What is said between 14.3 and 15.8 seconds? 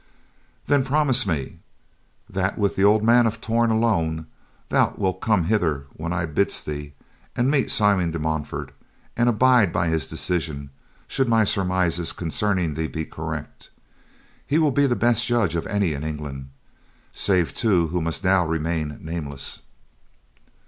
He will be the best judge of